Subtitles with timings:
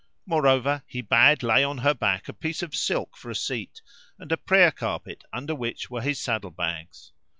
[0.25, 3.83] Moreover he bade lay on her back a piece of silk for a seat,
[4.17, 7.11] and a prayer carpet under which were his saddle bags.